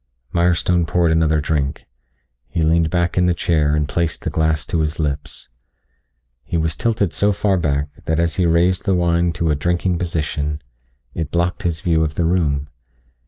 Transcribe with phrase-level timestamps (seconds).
[0.33, 1.85] Mirestone poured another drink.
[2.47, 5.47] He leaned back in the chair and placed the glass to his lips.
[6.43, 9.99] He was tilted so far back that as he raised the wine to a drinking
[9.99, 10.59] position,
[11.13, 12.67] it blocked his view of the room.